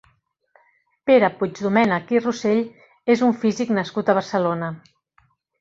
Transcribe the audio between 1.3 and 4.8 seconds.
Puigdomènech i Rosell és un físic nascut a Barcelona.